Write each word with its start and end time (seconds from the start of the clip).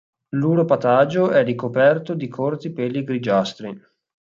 L'uropatagio 0.29 1.29
è 1.29 1.43
ricoperto 1.43 2.15
di 2.15 2.27
corti 2.27 2.71
peli 2.71 3.03
grigiastri. 3.03 3.79